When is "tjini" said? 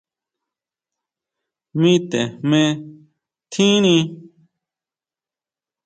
3.51-3.95